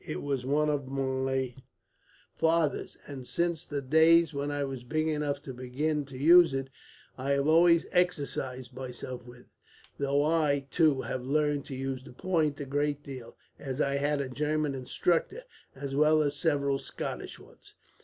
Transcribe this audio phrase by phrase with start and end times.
[0.03, 1.53] "It was one of my
[2.35, 6.71] father's, and since the days when I was big enough to begin to use it,
[7.19, 9.45] I have always exercised myself with it;
[9.99, 14.21] though I, too, have learned to use the point a great deal, as I had
[14.21, 15.43] a German instructor,
[15.75, 17.75] as well as several Scottish ones."